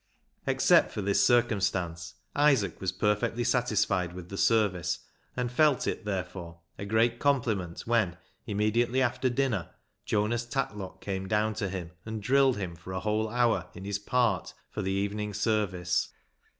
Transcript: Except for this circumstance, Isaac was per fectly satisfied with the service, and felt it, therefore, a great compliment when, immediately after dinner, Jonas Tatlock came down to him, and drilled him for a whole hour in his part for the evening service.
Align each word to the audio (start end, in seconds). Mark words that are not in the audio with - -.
Except 0.47 0.91
for 0.91 1.03
this 1.03 1.23
circumstance, 1.23 2.15
Isaac 2.35 2.81
was 2.81 2.91
per 2.91 3.15
fectly 3.15 3.45
satisfied 3.45 4.13
with 4.13 4.29
the 4.29 4.35
service, 4.37 5.01
and 5.37 5.51
felt 5.51 5.85
it, 5.85 6.05
therefore, 6.05 6.61
a 6.79 6.85
great 6.87 7.19
compliment 7.19 7.81
when, 7.85 8.17
immediately 8.47 8.99
after 8.99 9.29
dinner, 9.29 9.69
Jonas 10.03 10.47
Tatlock 10.47 11.01
came 11.01 11.27
down 11.27 11.53
to 11.53 11.69
him, 11.69 11.91
and 12.03 12.19
drilled 12.19 12.57
him 12.57 12.75
for 12.75 12.93
a 12.93 12.99
whole 12.99 13.29
hour 13.29 13.67
in 13.75 13.85
his 13.85 13.99
part 13.99 14.55
for 14.71 14.81
the 14.81 14.89
evening 14.91 15.35
service. 15.35 16.09